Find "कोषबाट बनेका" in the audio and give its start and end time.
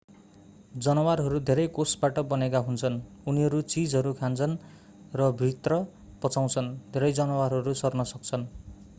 1.73-2.61